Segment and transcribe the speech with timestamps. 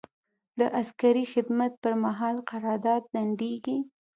[0.59, 3.77] د عسکري خدمت پر مهال قرارداد ځنډیږي.